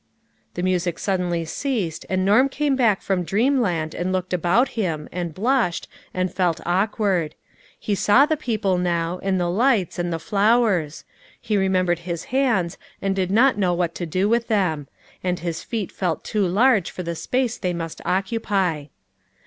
[0.55, 5.31] The music suddenly ceased, and Norm came back from dreamland and looked about him, and
[5.35, 7.35] blushed, and felt awkward.
[7.79, 11.05] He saw the people now, and the lights, and the flowers;
[11.39, 14.87] he remembered his hands and did not know what to do with them;
[15.23, 18.85] and his feet felt too large for the space they must occupy.